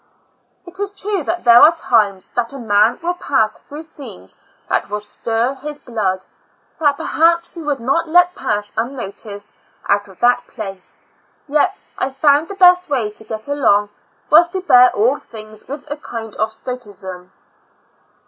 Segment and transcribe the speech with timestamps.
[0.65, 4.35] It is true, that there are times that a man will pass through scenes
[4.67, 6.25] that will stir his blood,
[6.79, 9.53] that perhaps he would not let pass unnoticed
[9.87, 11.03] out of that place;
[11.47, 13.89] yet, I found the best way to get along,
[14.31, 17.31] was to bear all things with a kind of stoicism.